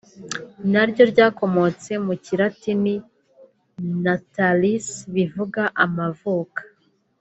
[0.71, 2.95] naryo ryakomotse mu Kilatini
[4.03, 6.61] “Natalis” bivuze “amavuka”